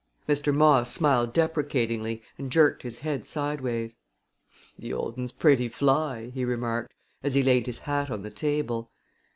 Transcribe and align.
Mr. 0.27 0.51
Moss 0.51 0.91
smiled 0.91 1.31
deprecatingly 1.31 2.23
and 2.35 2.51
jerked 2.51 2.81
his 2.81 2.97
head 3.05 3.27
sideways. 3.27 3.97
"The 4.79 4.91
old 4.91 5.19
un's 5.19 5.31
pretty 5.31 5.69
fly!" 5.69 6.31
he 6.33 6.43
remarked, 6.43 6.95
as 7.21 7.35
he 7.35 7.43
laid 7.43 7.67
his 7.67 7.77
hat 7.85 8.09
on 8.09 8.23
the 8.23 8.31
table. 8.31 8.89